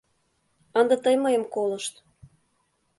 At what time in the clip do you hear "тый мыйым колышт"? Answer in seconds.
1.03-1.93